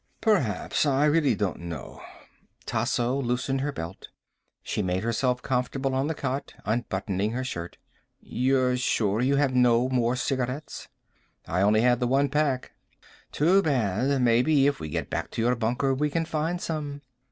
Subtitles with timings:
[0.19, 0.83] "Perhaps.
[0.87, 2.01] I really don't know."
[2.65, 4.07] Tasso loosened her belt.
[4.63, 7.77] She made herself comfortable on the cot, unbuttoning her shirt.
[8.19, 10.87] "You're sure you have no more cigarettes?"
[11.47, 12.71] "I had only the one pack."
[13.31, 14.19] "Too bad.
[14.23, 17.03] Maybe if we get back to your bunker we can find some."